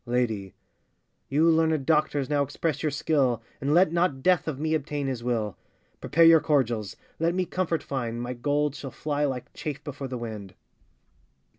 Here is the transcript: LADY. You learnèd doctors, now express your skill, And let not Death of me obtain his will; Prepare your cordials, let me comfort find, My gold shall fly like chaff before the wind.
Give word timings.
LADY. 0.07 0.55
You 1.29 1.43
learnèd 1.51 1.85
doctors, 1.85 2.27
now 2.27 2.41
express 2.41 2.81
your 2.81 2.89
skill, 2.89 3.43
And 3.61 3.71
let 3.71 3.91
not 3.91 4.23
Death 4.23 4.47
of 4.47 4.59
me 4.59 4.73
obtain 4.73 5.05
his 5.05 5.23
will; 5.23 5.57
Prepare 5.99 6.25
your 6.25 6.39
cordials, 6.41 6.95
let 7.19 7.35
me 7.35 7.45
comfort 7.45 7.83
find, 7.83 8.19
My 8.19 8.33
gold 8.33 8.73
shall 8.73 8.89
fly 8.89 9.25
like 9.25 9.53
chaff 9.53 9.83
before 9.83 10.07
the 10.07 10.17
wind. 10.17 10.55